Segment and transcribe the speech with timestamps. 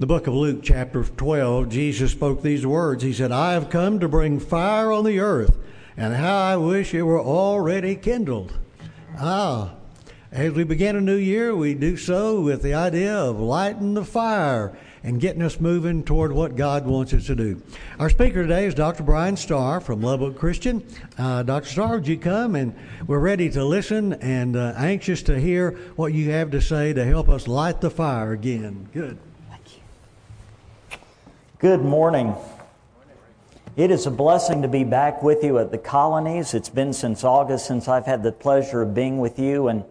[0.00, 3.02] the book of Luke, chapter 12, Jesus spoke these words.
[3.02, 5.58] He said, I have come to bring fire on the earth,
[5.94, 8.56] and how I wish it were already kindled.
[9.18, 9.74] Ah,
[10.32, 14.04] as we begin a new year, we do so with the idea of lighting the
[14.04, 14.74] fire
[15.04, 17.60] and getting us moving toward what God wants us to do.
[17.98, 19.02] Our speaker today is Dr.
[19.02, 20.82] Brian Starr from Lubbock Christian.
[21.18, 21.68] Uh, Dr.
[21.68, 22.54] Starr, would you come?
[22.54, 22.74] And
[23.06, 27.04] we're ready to listen and uh, anxious to hear what you have to say to
[27.04, 28.88] help us light the fire again.
[28.94, 29.18] Good.
[31.60, 32.34] Good morning.
[33.76, 36.54] It is a blessing to be back with you at the colonies.
[36.54, 39.68] It's been since August since I've had the pleasure of being with you.
[39.68, 39.84] And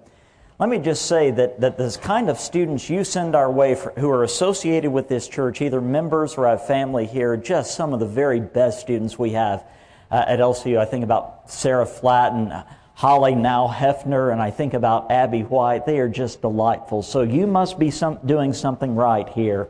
[0.58, 3.92] let me just say that, that this kind of students you send our way for,
[4.00, 8.00] who are associated with this church, either members or have family here, just some of
[8.00, 9.64] the very best students we have
[10.10, 10.80] uh, at LCU.
[10.80, 12.52] I think about Sarah Flatten,
[12.96, 15.86] Holly now Hefner, and I think about Abby White.
[15.86, 17.04] They are just delightful.
[17.04, 19.68] So you must be some, doing something right here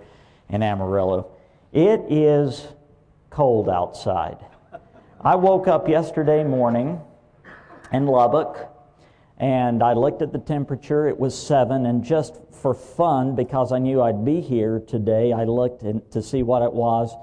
[0.48, 1.30] in Amarillo.
[1.72, 2.68] It is
[3.30, 4.44] cold outside.
[5.22, 7.00] I woke up yesterday morning
[7.94, 8.70] in Lubbock
[9.38, 11.08] and I looked at the temperature.
[11.08, 15.46] It was seven, and just for fun, because I knew I'd be here today, I
[15.46, 17.16] looked to see what it was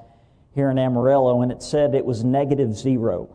[0.54, 3.28] here in Amarillo, and it said it was negative zero.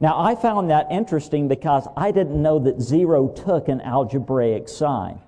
[0.00, 5.20] Now, I found that interesting because I didn't know that zero took an algebraic sign.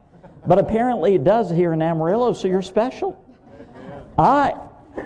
[0.47, 3.25] But apparently it does here in Amarillo, so you're special.
[4.19, 4.55] I,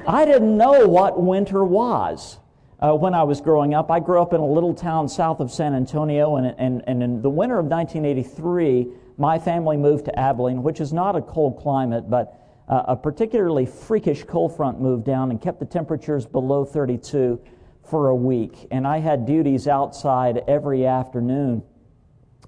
[0.07, 2.39] I didn't know what winter was
[2.81, 3.91] uh, when I was growing up.
[3.91, 7.23] I grew up in a little town south of San Antonio, and, and, and in
[7.23, 12.11] the winter of 1983, my family moved to Abilene, which is not a cold climate,
[12.11, 17.41] but uh, a particularly freakish cold front moved down and kept the temperatures below 32
[17.83, 18.67] for a week.
[18.71, 21.63] And I had duties outside every afternoon,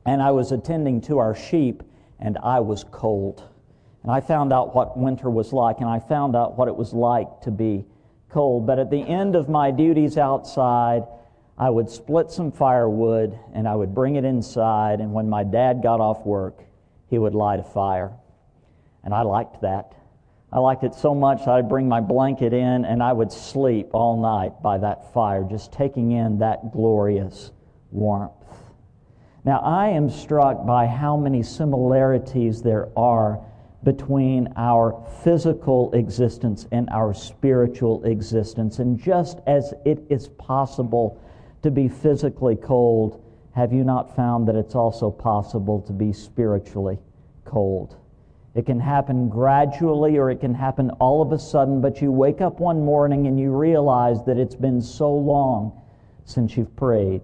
[0.05, 1.83] and I was attending to our sheep,
[2.19, 3.45] and I was cold.
[4.07, 6.93] And I found out what winter was like, and I found out what it was
[6.93, 7.85] like to be
[8.31, 8.65] cold.
[8.65, 11.03] But at the end of my duties outside,
[11.59, 15.01] I would split some firewood and I would bring it inside.
[15.01, 16.63] And when my dad got off work,
[17.11, 18.13] he would light a fire.
[19.03, 19.97] And I liked that.
[20.53, 23.89] I liked it so much that I'd bring my blanket in and I would sleep
[23.93, 27.51] all night by that fire, just taking in that glorious
[27.91, 28.31] warmth.
[29.45, 33.41] Now, I am struck by how many similarities there are
[33.87, 38.81] between our physical existence and our spiritual existence.
[38.81, 41.23] And just as it is possible
[41.63, 43.23] to be physically cold,
[43.55, 46.99] have you not found that it's also possible to be spiritually
[47.45, 47.95] cold?
[48.57, 52.41] It can happen gradually or it can happen all of a sudden, but you wake
[52.41, 55.81] up one morning and you realize that it's been so long
[56.25, 57.23] since you've prayed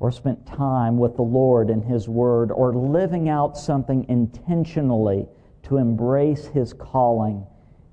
[0.00, 5.26] or spent time with the Lord and His Word or living out something intentionally
[5.64, 7.46] to embrace His calling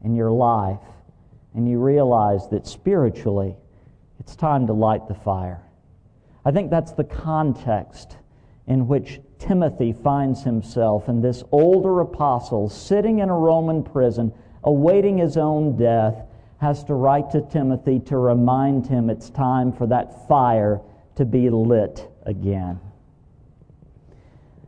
[0.04, 0.80] in your life,
[1.54, 3.56] and you realize that spiritually,
[4.20, 5.62] it's time to light the fire.
[6.46, 8.18] I think that's the context
[8.68, 14.34] in which Timothy finds himself, and this older apostle sitting in a Roman prison,
[14.64, 16.26] awaiting his own death,
[16.58, 20.82] has to write to Timothy to remind him it's time for that fire
[21.16, 22.80] to be lit again.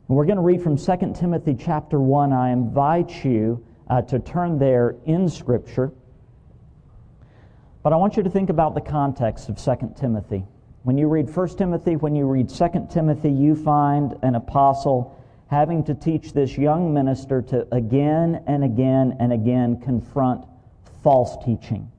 [0.08, 2.32] And we're going to read from 2 Timothy chapter 1.
[2.32, 5.92] I invite you uh, to turn there in Scripture.
[7.84, 10.46] But I want you to think about the context of 2 Timothy.
[10.84, 15.14] When you read 1 Timothy, when you read 2 Timothy, you find an apostle
[15.48, 20.46] having to teach this young minister to again and again and again confront
[21.04, 21.92] false teaching.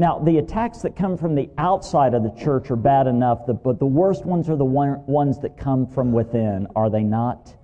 [0.00, 3.78] Now, the attacks that come from the outside of the church are bad enough, but
[3.78, 7.54] the worst ones are the ones that come from within, are they not?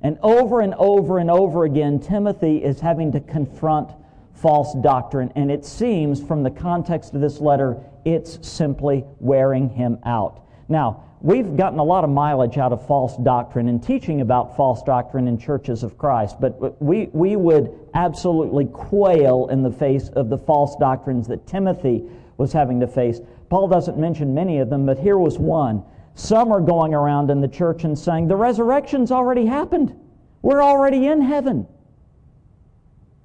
[0.00, 3.90] And over and over and over again, Timothy is having to confront
[4.32, 5.34] false doctrine.
[5.36, 7.76] And it seems, from the context of this letter,
[8.06, 10.46] it's simply wearing him out.
[10.70, 14.82] Now, we've gotten a lot of mileage out of false doctrine and teaching about false
[14.82, 20.28] doctrine in churches of Christ, but we, we would absolutely quail in the face of
[20.28, 22.02] the false doctrines that Timothy
[22.38, 23.20] was having to face.
[23.48, 25.84] Paul doesn't mention many of them, but here was one.
[26.14, 29.98] Some are going around in the church and saying, the resurrection's already happened.
[30.42, 31.68] We're already in heaven.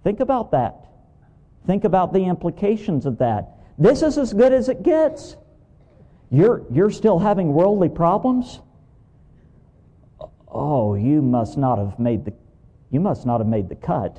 [0.04, 0.86] Think about that.
[1.66, 3.58] Think about the implications of that.
[3.78, 5.36] This is as good as it gets.
[6.30, 8.60] You're, you're still having worldly problems?
[10.48, 12.34] Oh, you must not have made the
[12.90, 14.18] you must not have made the cut.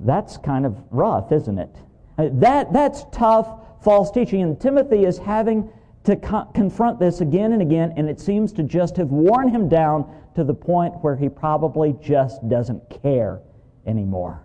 [0.00, 1.74] That's kind of rough, isn't it?
[2.18, 3.48] Uh, that, that's tough
[3.82, 4.42] false teaching.
[4.42, 5.70] And Timothy is having
[6.04, 9.68] to co- confront this again and again, and it seems to just have worn him
[9.68, 13.40] down to the point where he probably just doesn't care
[13.86, 14.44] anymore.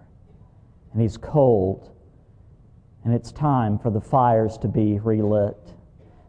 [0.93, 1.91] and he's cold,
[3.03, 5.57] and it's time for the fires to be relit.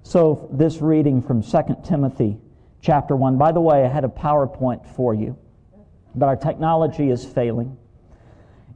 [0.06, 2.36] So, this reading from 2 Timothy
[2.82, 3.38] chapter 1.
[3.38, 5.34] By the way, I had a PowerPoint for you,
[6.14, 7.78] but our technology is failing.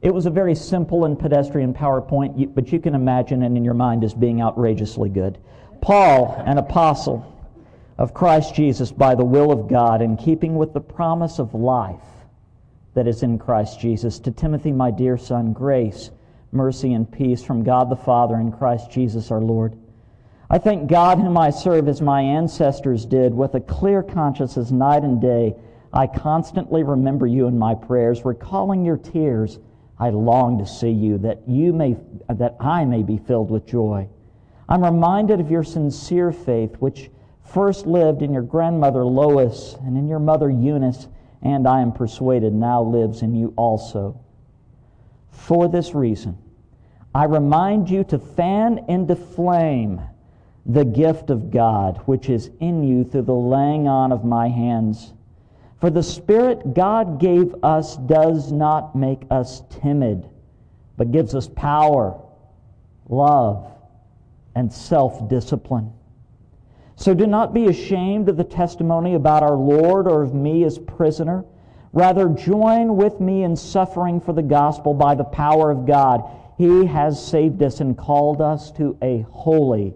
[0.01, 3.75] It was a very simple and pedestrian PowerPoint, but you can imagine it in your
[3.75, 5.37] mind as being outrageously good.
[5.81, 7.23] Paul, an apostle
[7.99, 12.01] of Christ Jesus by the will of God, in keeping with the promise of life
[12.95, 14.17] that is in Christ Jesus.
[14.21, 16.09] To Timothy, my dear son, grace,
[16.51, 19.77] mercy, and peace from God the Father and Christ Jesus our Lord.
[20.51, 24.71] I thank God whom I serve as my ancestors did, with a clear conscience as
[24.71, 25.55] night and day.
[25.93, 29.59] I constantly remember you in my prayers, recalling your tears.
[29.99, 31.97] I long to see you, that you may,
[32.29, 34.09] that I may be filled with joy.
[34.67, 37.11] I'm reminded of your sincere faith, which
[37.43, 41.07] first lived in your grandmother Lois and in your mother Eunice,
[41.43, 44.19] and I am persuaded now lives in you also.
[45.29, 46.39] For this reason,
[47.13, 50.01] I remind you to fan into flame
[50.65, 55.13] the gift of God which is in you through the laying on of my hands.
[55.79, 60.29] For the Spirit God gave us does not make us timid,
[60.97, 62.19] but gives us power,
[63.07, 63.71] love,
[64.55, 65.93] and self discipline.
[66.97, 70.77] So do not be ashamed of the testimony about our Lord or of me as
[70.77, 71.45] prisoner.
[71.93, 76.29] Rather, join with me in suffering for the gospel by the power of God.
[76.57, 79.95] He has saved us and called us to a holy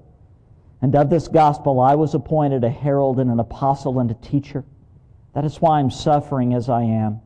[0.81, 4.63] And of this gospel I was appointed a herald and an apostle and a teacher.
[5.33, 7.21] That is why I'm suffering as I am.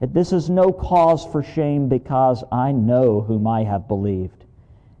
[0.00, 4.44] Yet this is no cause for shame because I know whom I have believed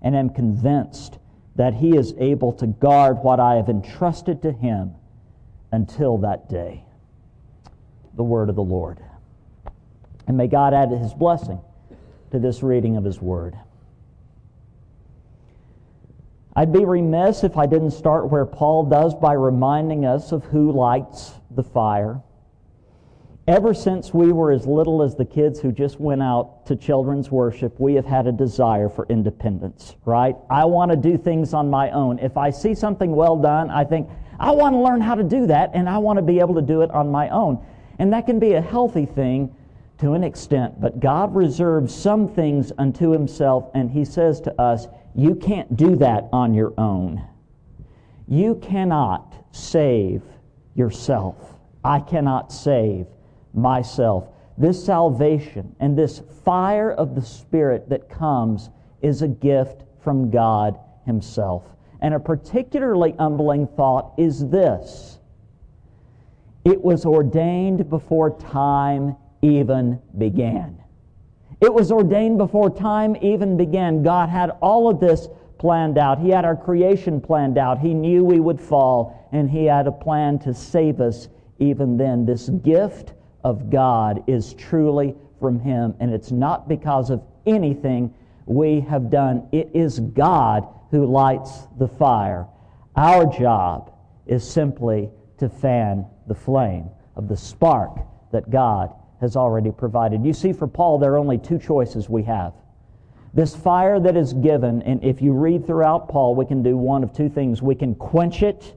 [0.02, 1.18] and am convinced
[1.56, 4.94] that he is able to guard what I have entrusted to him
[5.72, 6.84] until that day.
[8.14, 8.98] The word of the Lord.
[10.26, 11.60] And may God add his blessing
[12.30, 13.56] to this reading of his word.
[16.58, 20.72] I'd be remiss if I didn't start where Paul does by reminding us of who
[20.72, 22.20] lights the fire.
[23.46, 27.30] Ever since we were as little as the kids who just went out to children's
[27.30, 30.34] worship, we have had a desire for independence, right?
[30.50, 32.18] I want to do things on my own.
[32.18, 34.10] If I see something well done, I think,
[34.40, 36.62] I want to learn how to do that, and I want to be able to
[36.62, 37.64] do it on my own.
[38.00, 39.54] And that can be a healthy thing
[39.98, 44.88] to an extent, but God reserves some things unto Himself, and He says to us,
[45.18, 47.20] You can't do that on your own.
[48.28, 50.22] You cannot save
[50.76, 51.56] yourself.
[51.82, 53.08] I cannot save
[53.52, 54.28] myself.
[54.56, 58.70] This salvation and this fire of the Spirit that comes
[59.02, 61.64] is a gift from God Himself.
[62.00, 65.18] And a particularly humbling thought is this
[66.64, 70.77] it was ordained before time even began.
[71.60, 74.02] It was ordained before time even began.
[74.02, 75.28] God had all of this
[75.58, 76.20] planned out.
[76.20, 77.80] He had our creation planned out.
[77.80, 82.24] He knew we would fall, and He had a plan to save us even then.
[82.24, 88.14] This gift of God is truly from Him, and it's not because of anything
[88.46, 89.48] we have done.
[89.50, 92.46] It is God who lights the fire.
[92.96, 93.92] Our job
[94.26, 97.98] is simply to fan the flame of the spark
[98.32, 100.24] that God has already provided.
[100.24, 102.54] You see, for Paul, there are only two choices we have.
[103.34, 107.02] This fire that is given, and if you read throughout Paul, we can do one
[107.02, 107.60] of two things.
[107.60, 108.74] We can quench it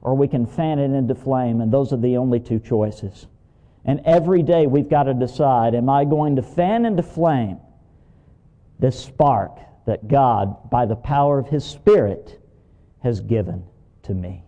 [0.00, 3.26] or we can fan it into flame, and those are the only two choices.
[3.84, 7.58] And every day we've got to decide am I going to fan into flame
[8.78, 12.40] this spark that God, by the power of His Spirit,
[13.02, 13.64] has given
[14.02, 14.44] to me?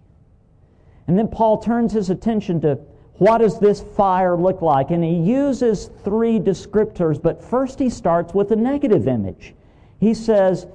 [1.06, 2.78] And then Paul turns his attention to
[3.18, 4.90] what does this fire look like?
[4.90, 9.54] And he uses three descriptors, but first he starts with a negative image.
[10.00, 10.66] He says,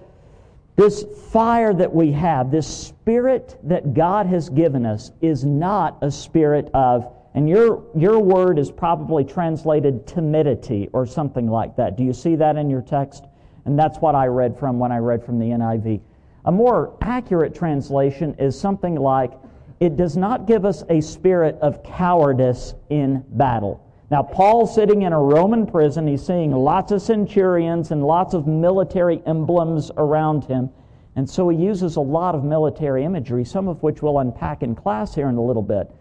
[0.75, 6.09] This fire that we have, this spirit that God has given us, is not a
[6.09, 11.95] spirit of and your, your word is probably translated timidity or something like that.
[11.95, 13.25] Do you see that in your text?
[13.65, 16.01] And that's what I read from when I read from the NIV.
[16.45, 19.33] A more accurate translation is something like,
[19.79, 23.85] it does not give us a spirit of cowardice in battle.
[24.11, 26.07] Now, Paul's sitting in a Roman prison.
[26.07, 30.69] He's seeing lots of centurions and lots of military emblems around him.
[31.15, 34.75] And so he uses a lot of military imagery, some of which we'll unpack in
[34.75, 35.91] class here in a little bit.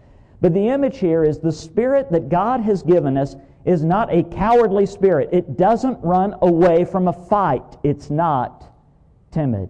[0.40, 4.22] But the image here is the spirit that God has given us is not a
[4.22, 5.28] cowardly spirit.
[5.32, 7.76] It doesn't run away from a fight.
[7.82, 8.72] It's not
[9.30, 9.68] timid.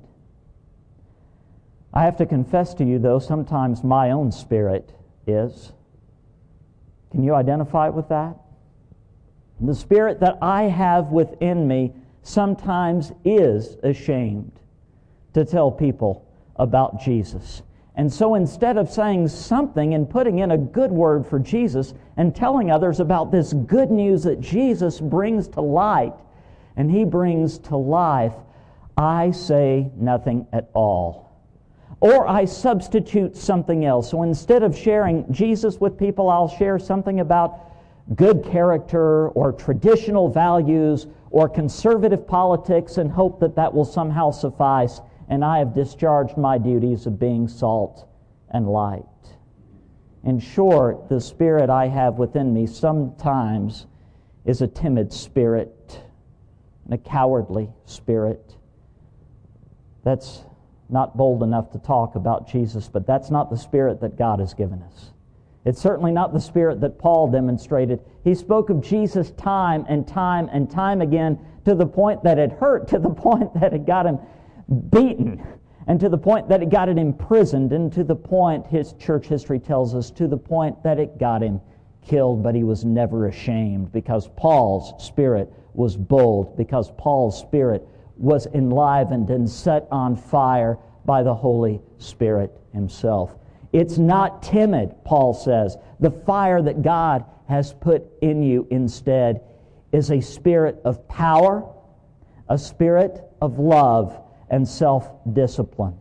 [1.98, 4.92] I have to confess to you, though, sometimes my own spirit
[5.26, 5.72] is.
[7.10, 8.36] Can you identify with that?
[9.60, 14.60] The spirit that I have within me sometimes is ashamed
[15.34, 16.24] to tell people
[16.54, 17.62] about Jesus.
[17.96, 22.32] And so instead of saying something and putting in a good word for Jesus and
[22.32, 26.14] telling others about this good news that Jesus brings to light
[26.76, 28.34] and he brings to life,
[28.96, 31.27] I say nothing at all.
[32.00, 34.10] Or I substitute something else.
[34.10, 37.60] So instead of sharing Jesus with people, I'll share something about
[38.14, 45.00] good character or traditional values or conservative politics and hope that that will somehow suffice
[45.28, 48.08] and I have discharged my duties of being salt
[48.50, 49.04] and light.
[50.24, 53.86] In short, the spirit I have within me sometimes
[54.44, 56.02] is a timid spirit
[56.84, 58.56] and a cowardly spirit.
[60.02, 60.44] That's
[60.88, 64.54] not bold enough to talk about Jesus, but that's not the spirit that God has
[64.54, 65.12] given us.
[65.64, 68.00] It's certainly not the spirit that Paul demonstrated.
[68.24, 72.52] He spoke of Jesus time and time and time again to the point that it
[72.52, 74.18] hurt, to the point that it got him
[74.90, 75.42] beaten,
[75.86, 79.26] and to the point that it got him imprisoned, and to the point, his church
[79.26, 81.60] history tells us, to the point that it got him
[82.02, 87.86] killed, but he was never ashamed because Paul's spirit was bold, because Paul's spirit
[88.18, 93.36] was enlivened and set on fire by the Holy Spirit himself.
[93.72, 95.76] It's not timid, Paul says.
[96.00, 99.40] The fire that God has put in you instead
[99.92, 101.64] is a spirit of power,
[102.48, 104.20] a spirit of love,
[104.50, 105.94] and self discipline.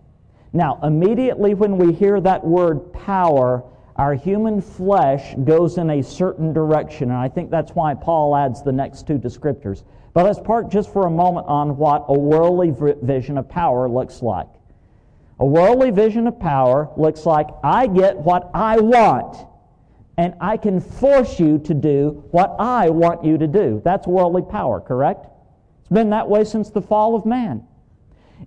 [0.53, 3.63] Now, immediately when we hear that word power,
[3.97, 8.61] our human flesh goes in a certain direction, and I think that's why Paul adds
[8.61, 9.83] the next two descriptors.
[10.17, 14.23] But let's park just for a moment on what a worldly vision of power looks
[14.23, 14.47] like.
[15.39, 19.37] A worldly vision of power looks like I get what I want,
[20.17, 23.79] and I can force you to do what I want you to do.
[23.85, 25.27] That's worldly power, correct?
[25.81, 27.63] It's been that way since the fall of man.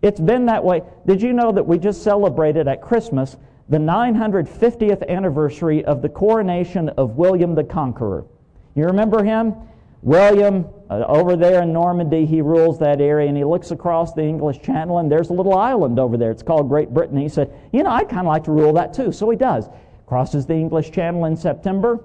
[0.03, 0.83] It's been that way.
[1.07, 3.37] Did you know that we just celebrated at Christmas
[3.69, 8.25] the 950th anniversary of the coronation of William the Conqueror?
[8.75, 9.55] You remember him?
[10.03, 14.23] William, uh, over there in Normandy, he rules that area, and he looks across the
[14.23, 16.31] English Channel, and there's a little island over there.
[16.31, 17.19] It's called Great Britain.
[17.19, 19.13] He said, You know, I'd kind of like to rule that too.
[19.13, 19.69] So he does.
[20.07, 22.03] Crosses the English Channel in September.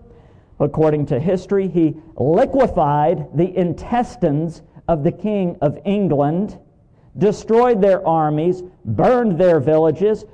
[0.59, 6.59] According to history, he liquefied the intestines of the King of England
[7.17, 10.25] destroyed their armies, burned their villages,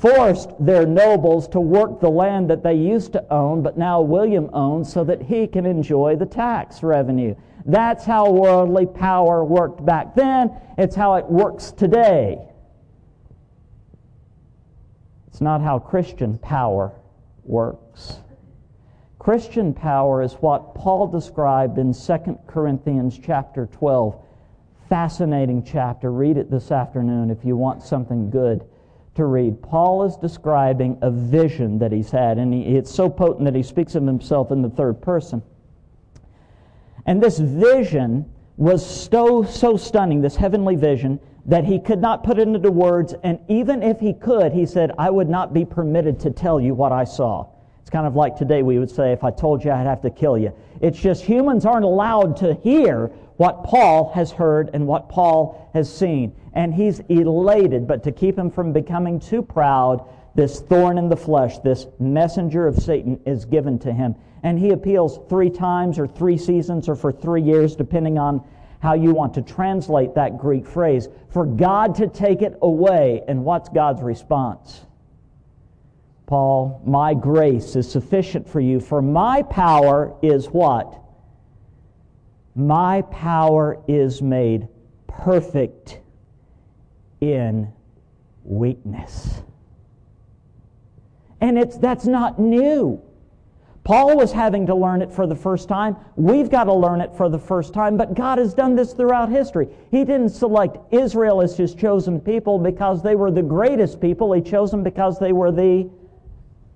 [0.00, 4.48] forced their nobles to work the land that they used to own, but now William
[4.52, 7.34] owns so that he can enjoy the tax revenue.
[7.66, 10.50] That's how worldly power worked back then.
[10.78, 12.38] It's how it works today.
[15.28, 16.92] It's not how Christian power
[17.44, 18.18] works.
[19.18, 24.18] Christian power is what Paul described in 2 Corinthians chapter 12
[24.88, 26.10] fascinating chapter.
[26.10, 28.64] Read it this afternoon if you want something good
[29.14, 29.60] to read.
[29.62, 33.62] Paul is describing a vision that he's had, and he, it's so potent that he
[33.62, 35.42] speaks of himself in the third person.
[37.06, 42.38] And this vision was so, so stunning, this heavenly vision, that he could not put
[42.38, 46.20] it into words, and even if he could, he said, I would not be permitted
[46.20, 47.46] to tell you what I saw.
[47.80, 50.10] It's kind of like today we would say, if I told you, I'd have to
[50.10, 50.52] kill you.
[50.80, 53.10] It's just humans aren't allowed to hear
[53.40, 56.34] what Paul has heard and what Paul has seen.
[56.52, 61.16] And he's elated, but to keep him from becoming too proud, this thorn in the
[61.16, 64.14] flesh, this messenger of Satan is given to him.
[64.42, 68.44] And he appeals three times or three seasons or for three years, depending on
[68.80, 73.22] how you want to translate that Greek phrase, for God to take it away.
[73.26, 74.84] And what's God's response?
[76.26, 80.99] Paul, my grace is sufficient for you, for my power is what?
[82.60, 84.68] My power is made
[85.06, 86.00] perfect
[87.22, 87.72] in
[88.44, 89.42] weakness.
[91.40, 93.02] And it's, that's not new.
[93.82, 95.96] Paul was having to learn it for the first time.
[96.16, 99.30] We've got to learn it for the first time, but God has done this throughout
[99.30, 99.68] history.
[99.90, 104.34] He didn't select Israel as his chosen people because they were the greatest people.
[104.34, 105.88] He chose them because they were the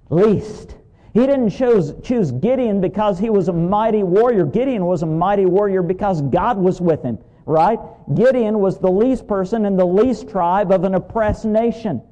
[0.08, 0.76] least.
[1.14, 4.44] He didn't choose, choose Gideon because he was a mighty warrior.
[4.44, 7.18] Gideon was a mighty warrior because God was with him.
[7.47, 7.78] right?
[8.14, 12.02] Gideon was the least person in the least tribe of an oppressed nation.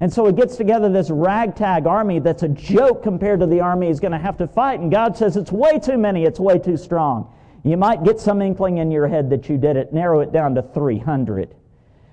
[0.00, 3.88] And so he gets together this ragtag army that's a joke compared to the army
[3.88, 4.78] he's going to have to fight.
[4.78, 7.32] And God says, it's way too many, it's way too strong.
[7.64, 9.92] You might get some inkling in your head that you did it.
[9.92, 11.52] Narrow it down to 300.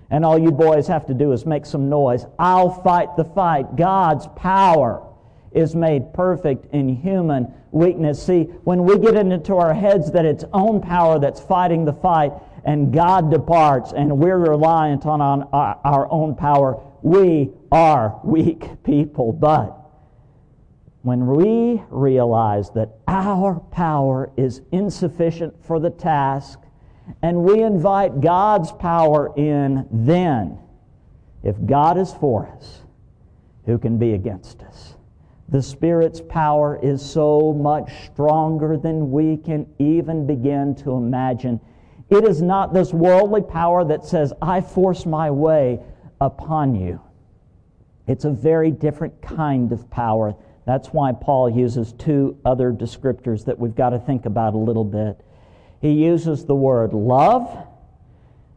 [0.10, 2.26] And all you boys have to do is make some noise.
[2.40, 3.76] I'll fight the fight.
[3.76, 5.06] God's power
[5.56, 8.24] is made perfect in human weakness.
[8.24, 12.32] See, when we get into our heads that it's own power that's fighting the fight
[12.66, 18.68] and God departs and we're reliant on, on our, our own power, we are weak
[18.84, 19.34] people.
[19.34, 19.80] But
[21.02, 26.60] when we realize that our power is insufficient for the task
[27.22, 30.58] and we invite God's power in, then
[31.44, 32.84] if God is for us,
[33.66, 34.96] who can be against us?
[35.54, 41.62] The Spirit's power is so much stronger than we can even begin to imagine.
[42.10, 45.80] It is not this worldly power that says, I force my way
[46.20, 47.00] upon you.
[48.08, 50.34] It's a very different kind of power.
[50.66, 54.84] That's why Paul uses two other descriptors that we've got to think about a little
[54.84, 55.24] bit.
[55.82, 57.68] He uses the word love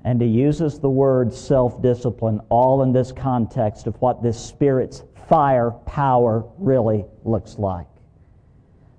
[0.02, 5.02] and he uses the word self discipline, all in this context of what this Spirit's
[5.28, 7.87] fire power really looks like.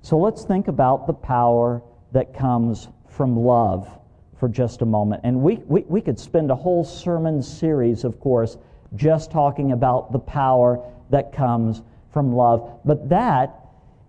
[0.02, 1.82] So let's think about the power
[2.12, 3.90] that comes from love
[4.40, 5.22] for just a moment.
[5.24, 8.58] And we, we, we could spend a whole sermon series, of course,
[8.96, 10.80] just talking about the power
[11.10, 11.82] that comes
[12.12, 12.80] from love.
[12.86, 13.56] But that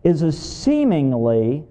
[0.04, 1.64] is a seemingly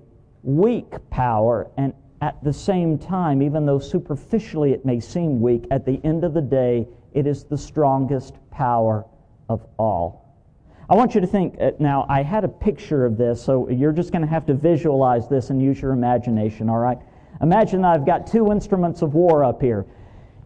[0.44, 5.86] weak power, and at the same time, even though superficially it may seem weak, at
[5.86, 9.06] the end of the day, it is the strongest power
[9.50, 10.27] of all.
[10.90, 13.92] I want you to think uh, now, I had a picture of this, so you're
[13.92, 16.98] just going to have to visualize this and use your imagination, all right?
[17.42, 19.86] Imagine I've got two instruments of war up here.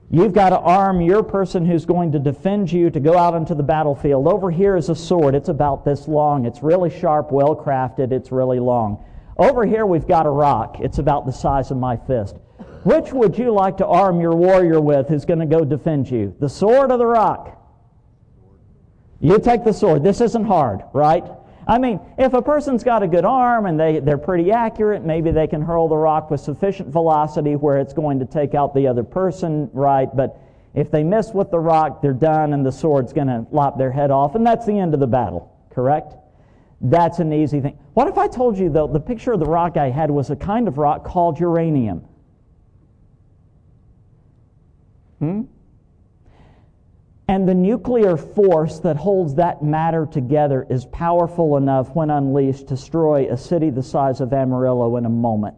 [0.10, 3.54] You've got to arm your person who's going to defend you to go out into
[3.54, 4.28] the battlefield.
[4.28, 5.36] Over here is a sword.
[5.36, 6.46] It's about this long.
[6.46, 8.12] It's really sharp, well crafted.
[8.12, 9.06] It's really long.
[9.38, 10.78] Over here we've got a rock.
[10.80, 12.36] It's about the size of my fist.
[12.84, 16.36] Which would you like to arm your warrior with who's going to go defend you?
[16.40, 17.61] The sword or the rock?
[19.22, 20.04] You take the sword.
[20.04, 21.24] This isn't hard, right?
[21.68, 25.30] I mean, if a person's got a good arm and they, they're pretty accurate, maybe
[25.30, 28.88] they can hurl the rock with sufficient velocity where it's going to take out the
[28.88, 30.10] other person, right?
[30.14, 30.40] But
[30.74, 33.92] if they miss with the rock, they're done and the sword's going to lop their
[33.92, 36.16] head off, and that's the end of the battle, correct?
[36.82, 37.78] That's an easy thing.
[37.94, 40.36] What if I told you, though, the picture of the rock I had was a
[40.36, 42.04] kind of rock called uranium?
[45.20, 45.42] Hmm?
[47.32, 52.76] And the nuclear force that holds that matter together is powerful enough, when unleashed, to
[52.76, 55.56] destroy a city the size of Amarillo in a moment.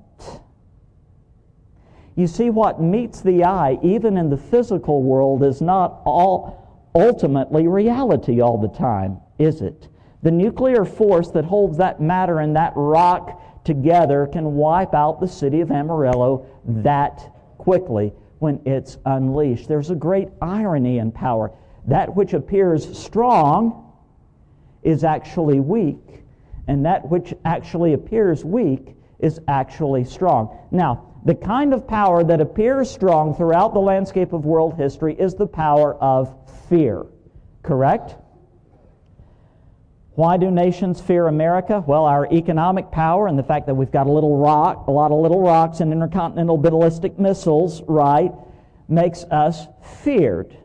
[2.15, 7.67] You see, what meets the eye, even in the physical world, is not all ultimately
[7.67, 9.87] reality all the time, is it?
[10.21, 15.27] The nuclear force that holds that matter and that rock together can wipe out the
[15.27, 19.67] city of Amarillo that quickly when it's unleashed.
[19.67, 21.51] There's a great irony in power.
[21.87, 23.91] That which appears strong
[24.83, 26.23] is actually weak,
[26.67, 30.57] and that which actually appears weak is actually strong.
[30.71, 35.35] Now, the kind of power that appears strong throughout the landscape of world history is
[35.35, 36.35] the power of
[36.67, 37.05] fear.
[37.63, 38.15] Correct?
[40.15, 41.83] Why do nations fear America?
[41.87, 45.11] Well, our economic power and the fact that we've got a little rock, a lot
[45.11, 48.31] of little rocks and intercontinental ballistic missiles, right,
[48.87, 49.65] makes us
[50.03, 50.55] feared.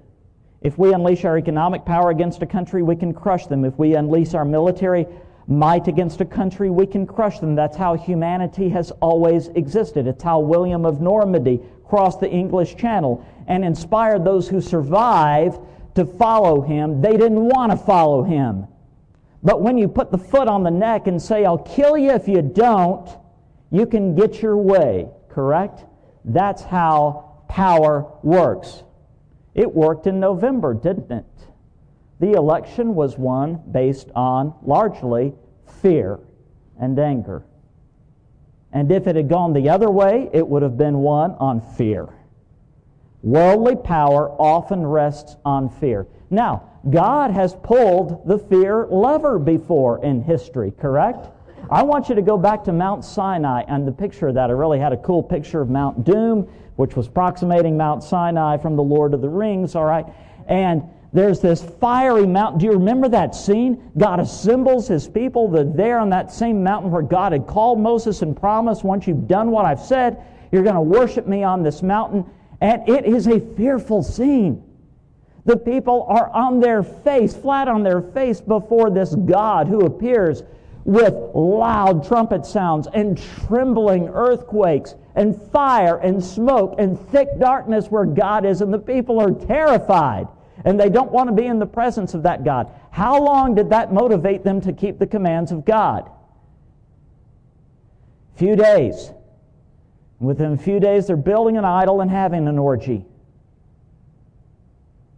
[0.60, 3.64] If we unleash our economic power against a country, we can crush them.
[3.64, 5.06] If we unleash our military
[5.46, 7.54] might against a country, we can crush them.
[7.54, 10.06] That's how humanity has always existed.
[10.06, 15.58] It's how William of Normandy crossed the English Channel and inspired those who survived
[15.94, 17.00] to follow him.
[17.00, 18.66] They didn't want to follow him.
[19.42, 22.28] But when you put the foot on the neck and say, I'll kill you if
[22.28, 23.08] you don't,
[23.70, 25.84] you can get your way, correct?
[26.24, 28.82] That's how power works.
[29.58, 31.24] It worked in November, didn't it?
[32.20, 35.34] The election was won based on largely
[35.82, 36.20] fear
[36.80, 37.42] and anger.
[38.72, 42.08] And if it had gone the other way, it would have been won on fear.
[43.22, 46.06] Worldly power often rests on fear.
[46.30, 51.30] Now, God has pulled the fear lever before in history, correct?
[51.68, 54.50] I want you to go back to Mount Sinai and the picture of that.
[54.50, 58.76] I really had a cool picture of Mount Doom, which was approximating Mount Sinai from
[58.76, 60.06] the Lord of the Rings, all right?
[60.46, 62.60] And there's this fiery mountain.
[62.60, 63.90] Do you remember that scene?
[63.98, 65.48] God assembles his people.
[65.48, 69.50] There on that same mountain where God had called Moses and promised, once you've done
[69.50, 72.24] what I've said, you're going to worship me on this mountain.
[72.60, 74.62] And it is a fearful scene.
[75.46, 80.44] The people are on their face, flat on their face before this God who appears
[80.88, 88.06] with loud trumpet sounds and trembling earthquakes and fire and smoke and thick darkness where
[88.06, 90.28] God is, and the people are terrified
[90.64, 92.72] and they don't want to be in the presence of that God.
[92.90, 96.10] How long did that motivate them to keep the commands of God?
[98.36, 99.12] Few days.
[100.20, 103.04] Within a few days, they're building an idol and having an orgy.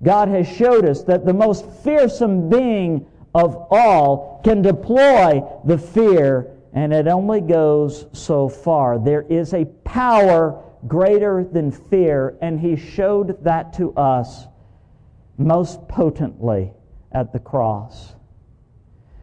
[0.02, 6.56] God has showed us that the most fearsome being of all can deploy the fear,
[6.72, 8.98] and it only goes so far.
[8.98, 14.46] There is a power greater than fear, and He showed that to us
[15.38, 16.72] most potently
[17.12, 18.14] at the cross.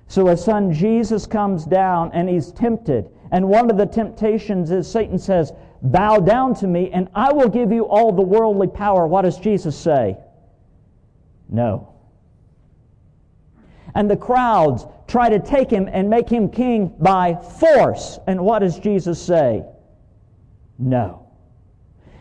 [0.08, 3.10] So His Son Jesus comes down and He's tempted.
[3.32, 7.50] And one of the temptations is Satan says, Bow down to me, and I will
[7.50, 9.06] give you all the worldly power.
[9.06, 10.18] What does Jesus say?
[11.50, 11.94] No.
[13.98, 18.20] And the crowds try to take him and make him king by force.
[18.28, 19.64] And what does Jesus say?
[20.78, 21.28] No.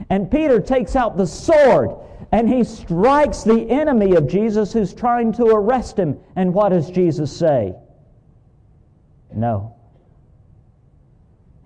[0.08, 1.90] And Peter takes out the sword
[2.32, 6.18] and he strikes the enemy of Jesus who's trying to arrest him.
[6.34, 7.74] And what does Jesus say?
[9.34, 9.76] No.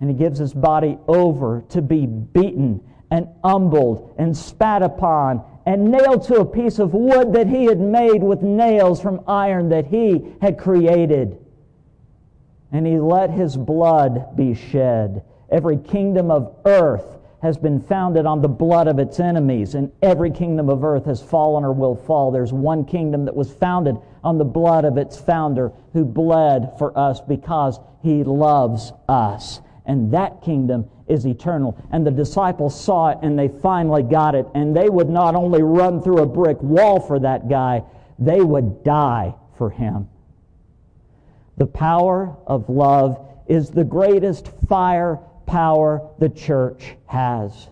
[0.01, 5.91] And he gives his body over to be beaten and humbled and spat upon and
[5.91, 9.87] nailed to a piece of wood that he had made with nails from iron that
[9.87, 11.37] he had created.
[12.71, 15.23] And he let his blood be shed.
[15.49, 20.29] Every kingdom of earth has been founded on the blood of its enemies, and every
[20.29, 22.31] kingdom of earth has fallen or will fall.
[22.31, 26.97] There's one kingdom that was founded on the blood of its founder who bled for
[26.97, 29.59] us because he loves us.
[29.85, 31.77] And that kingdom is eternal.
[31.91, 34.47] And the disciples saw it and they finally got it.
[34.55, 37.83] And they would not only run through a brick wall for that guy,
[38.17, 40.07] they would die for him.
[41.57, 47.67] The power of love is the greatest fire power the church has.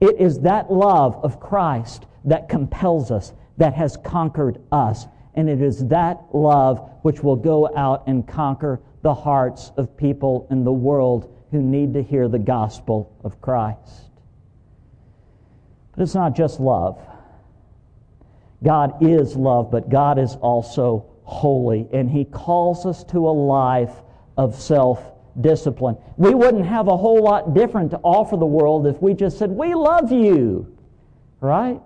[0.00, 5.06] It is that love of Christ that compels us, that has conquered us.
[5.34, 10.46] And it is that love which will go out and conquer the hearts of people
[10.50, 14.10] in the world who need to hear the gospel of Christ.
[15.92, 17.00] But it's not just love.
[18.64, 23.92] God is love, but God is also holy, and He calls us to a life
[24.36, 25.96] of self discipline.
[26.16, 29.50] We wouldn't have a whole lot different to offer the world if we just said,
[29.50, 30.76] We love you,
[31.40, 31.80] right?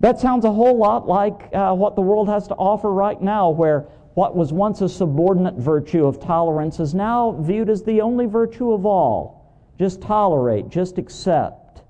[0.00, 3.50] That sounds a whole lot like uh, what the world has to offer right now,
[3.50, 8.26] where what was once a subordinate virtue of tolerance is now viewed as the only
[8.26, 9.60] virtue of all.
[9.78, 11.82] Just tolerate, just accept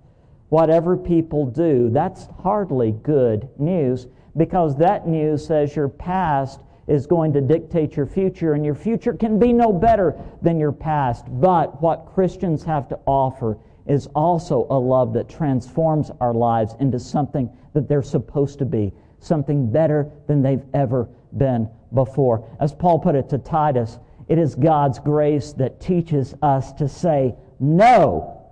[0.48, 1.90] whatever people do.
[1.90, 4.06] That's hardly good news
[4.36, 9.14] because that news says your past is going to dictate your future, and your future
[9.14, 11.24] can be no better than your past.
[11.40, 13.56] But what Christians have to offer
[13.86, 18.92] is also a love that transforms our lives into something that they're supposed to be,
[19.18, 22.48] something better than they've ever been before.
[22.60, 27.34] As Paul put it to Titus, it is God's grace that teaches us to say
[27.60, 28.42] no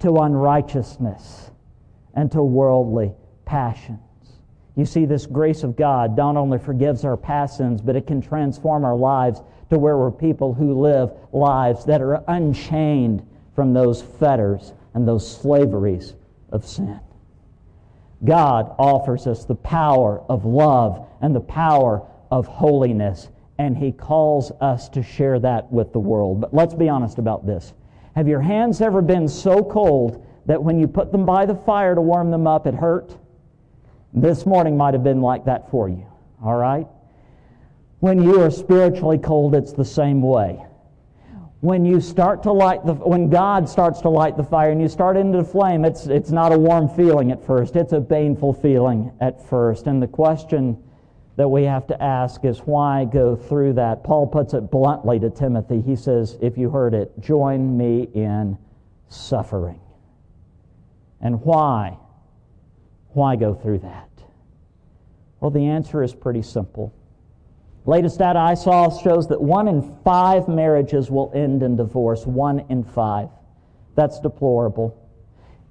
[0.00, 1.50] to unrighteousness
[2.14, 3.12] and to worldly
[3.44, 4.00] passions.
[4.76, 8.20] You see, this grace of God not only forgives our past sins, but it can
[8.20, 14.00] transform our lives to where we're people who live lives that are unchained from those
[14.00, 16.14] fetters and those slaveries
[16.52, 17.00] of sin.
[18.24, 24.52] God offers us the power of love and the power of holiness, and He calls
[24.60, 26.40] us to share that with the world.
[26.40, 27.72] But let's be honest about this.
[28.16, 31.94] Have your hands ever been so cold that when you put them by the fire
[31.94, 33.16] to warm them up, it hurt?
[34.14, 36.06] This morning might have been like that for you,
[36.42, 36.86] all right?
[38.00, 40.64] When you are spiritually cold, it's the same way.
[41.60, 44.88] When you start to light the, when God starts to light the fire and you
[44.88, 47.74] start into the flame, it's, it's not a warm feeling at first.
[47.74, 49.88] It's a painful feeling at first.
[49.88, 50.80] And the question
[51.38, 54.02] that we have to ask is why go through that?
[54.02, 55.80] Paul puts it bluntly to Timothy.
[55.80, 58.58] He says, if you heard it, join me in
[59.08, 59.80] suffering.
[61.20, 61.96] And why?
[63.10, 64.08] Why go through that?
[65.38, 66.92] Well, the answer is pretty simple.
[67.86, 72.26] Latest data I saw shows that one in five marriages will end in divorce.
[72.26, 73.28] One in five.
[73.94, 75.00] That's deplorable.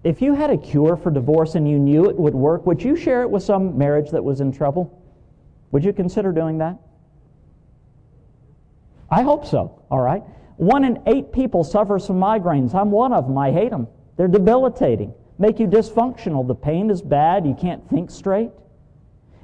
[0.06, 2.96] If you had a cure for divorce and you knew it would work, would you
[2.96, 4.97] share it with some marriage that was in trouble?
[5.72, 6.78] Would you consider doing that?
[9.10, 10.24] I hope so, all right?
[10.58, 12.74] One in eight people suffers from migraines.
[12.74, 13.38] I'm one of them.
[13.38, 13.88] I hate them.
[14.18, 15.14] They're debilitating.
[15.40, 16.48] make you dysfunctional.
[16.48, 18.50] The pain is bad, you can't think straight.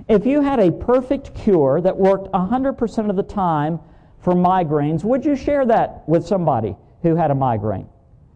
[0.08, 3.80] If you had a perfect cure that worked 100% of the time
[4.20, 7.88] for migraines, would you share that with somebody who had a migraine?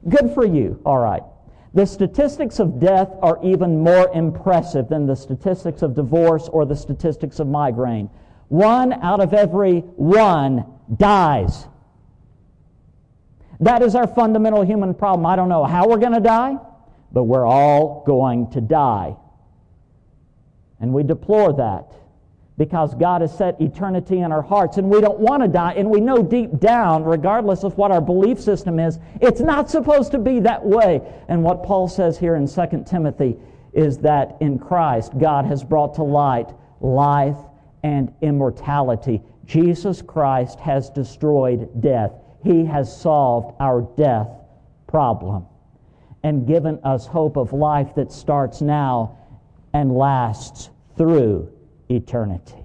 [0.07, 1.23] Good for you, all right.
[1.77, 6.75] The statistics of death are even more impressive than the statistics of divorce or the
[6.75, 8.09] statistics of migraine.
[8.47, 10.65] One out of every one
[10.97, 11.67] dies.
[13.59, 15.27] That is our fundamental human problem.
[15.27, 16.57] I don't know how we're going to die,
[17.11, 19.15] but we're all going to die.
[20.79, 21.93] And we deplore that
[22.57, 25.73] because God has set eternity in our hearts and we don't want to die.
[25.73, 30.11] And we know deep down, regardless of what our belief system is, it's not supposed
[30.13, 31.01] to be that way.
[31.27, 33.37] And what Paul says here in 2 Timothy
[33.73, 36.49] is that in Christ, God has brought to light
[36.81, 37.37] life
[37.83, 39.21] and immortality.
[39.45, 42.11] Jesus Christ has destroyed death.
[42.43, 44.29] He has solved our death
[44.87, 45.45] problem
[46.23, 49.17] and given us hope of life that starts now
[49.73, 51.51] and lasts through
[51.89, 52.63] eternity.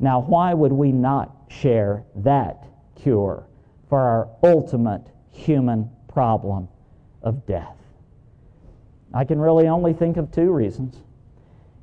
[0.00, 3.46] Now, why would we not share that cure
[3.88, 6.68] for our ultimate human problem
[7.22, 7.76] of death?
[9.12, 10.96] I can really only think of two reasons.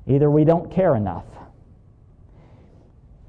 [0.08, 1.26] Either we don't care enough.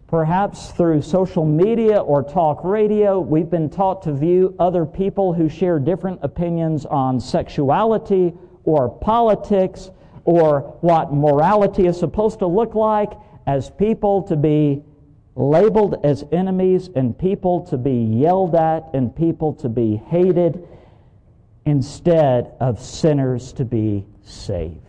[0.08, 5.48] Perhaps through social media or talk radio, we've been taught to view other people who
[5.48, 8.32] share different opinions on sexuality
[8.64, 9.90] or politics
[10.26, 13.12] or what morality is supposed to look like
[13.46, 14.82] as people to be
[15.36, 20.66] labeled as enemies and people to be yelled at and people to be hated
[21.64, 24.80] instead of sinners to be saved.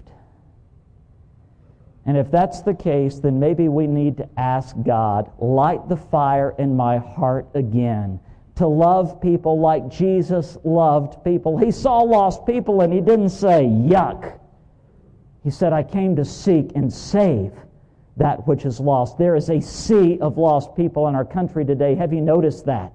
[2.06, 6.56] And if that's the case, then maybe we need to ask God, light the fire
[6.58, 8.20] in my heart again
[8.56, 11.58] to love people like Jesus loved people.
[11.58, 14.40] He saw lost people and he didn't say, yuck.
[15.48, 17.54] He said, I came to seek and save
[18.18, 19.18] that which is lost.
[19.18, 21.96] There is a sea of lost people in our country today.
[21.96, 22.92] Have you noticed that?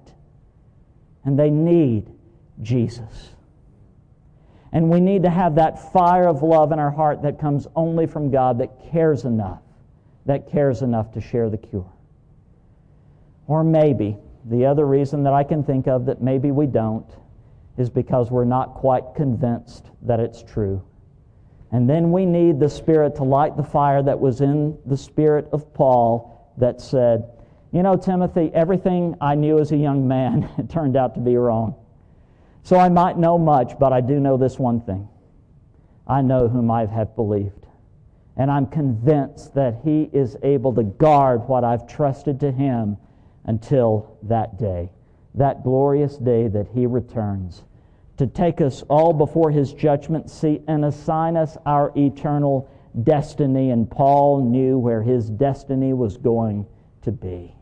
[1.25, 2.11] And they need
[2.61, 3.31] Jesus.
[4.71, 8.05] And we need to have that fire of love in our heart that comes only
[8.05, 9.63] from God that cares enough,
[10.27, 11.91] that cares enough to share the cure.
[13.47, 17.09] Or maybe the other reason that I can think of that maybe we don't
[17.79, 20.83] is because we're not quite convinced that it's true.
[21.73, 25.49] And then we need the Spirit to light the fire that was in the spirit
[25.51, 27.31] of Paul that said,
[27.71, 31.75] You know, Timothy, everything I knew as a young man turned out to be wrong.
[32.61, 35.09] So I might know much, but I do know this one thing.
[36.05, 37.65] I know whom I have believed.
[38.37, 42.97] And I'm convinced that he is able to guard what I've trusted to him
[43.45, 44.91] until that day,
[45.33, 47.63] that glorious day that he returns
[48.17, 52.69] to take us all before his judgment seat and assign us our eternal
[53.03, 53.71] destiny.
[53.71, 56.67] And Paul knew where his destiny was going
[57.01, 57.55] to be.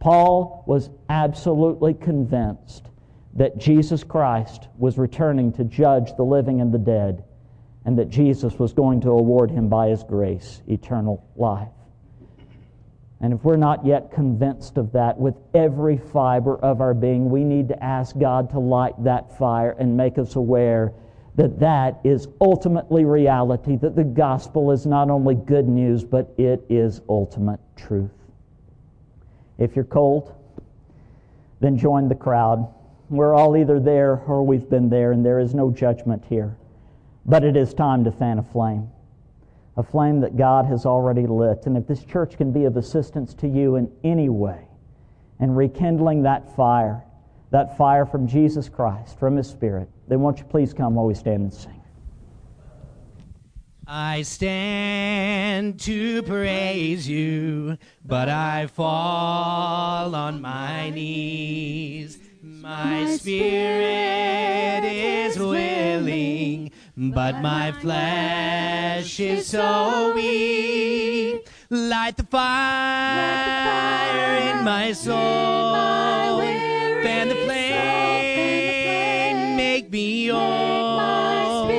[0.00, 2.88] Paul was absolutely convinced
[3.34, 7.24] that Jesus Christ was returning to judge the living and the dead,
[7.84, 11.68] and that Jesus was going to award him by his grace eternal life.
[13.22, 17.44] And if we're not yet convinced of that with every fiber of our being, we
[17.44, 20.92] need to ask God to light that fire and make us aware
[21.36, 26.66] that that is ultimately reality, that the gospel is not only good news, but it
[26.68, 28.10] is ultimate truth.
[29.56, 30.34] If you're cold,
[31.60, 32.68] then join the crowd.
[33.08, 36.56] We're all either there or we've been there, and there is no judgment here.
[37.24, 38.90] But it is time to fan a flame
[39.76, 41.66] a flame that God has already lit.
[41.66, 44.66] And if this church can be of assistance to you in any way
[45.40, 47.04] in rekindling that fire,
[47.50, 51.14] that fire from Jesus Christ, from His Spirit, then won't you please come while we
[51.14, 51.82] stand and sing?
[53.86, 62.18] I stand to praise you, but I fall on my knees.
[62.42, 71.48] My spirit is willing but my flesh is so weak.
[71.70, 73.22] Light the fire
[74.50, 76.40] in my soul.
[77.02, 77.76] Fan the flame.
[79.56, 81.72] Make me yours.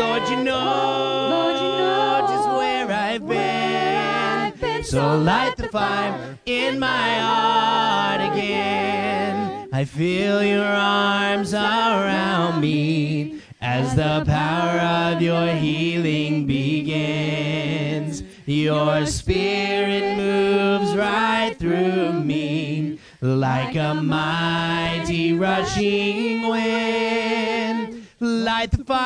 [0.00, 4.84] Lord, you know just where I've been.
[4.84, 9.68] So light the fire in my heart again.
[9.72, 13.25] I feel your arms around me
[13.68, 14.78] as the power
[15.12, 18.22] of your healing begins.
[18.46, 28.06] Your spirit moves right through me like a mighty rushing wind.
[28.20, 29.04] Light the fire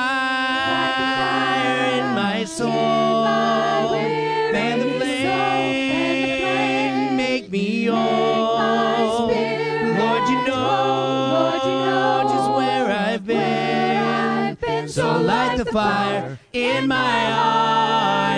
[1.99, 3.89] in my soul.
[15.72, 18.29] fire in my heart.